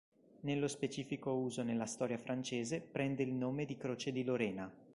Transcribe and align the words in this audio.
Nello 0.39 0.67
specifico 0.67 1.35
uso 1.35 1.61
nella 1.61 1.85
storia 1.85 2.17
francese 2.17 2.81
prende 2.81 3.21
il 3.21 3.33
nome 3.33 3.65
di 3.65 3.77
croce 3.77 4.11
di 4.11 4.23
Lorena. 4.23 4.73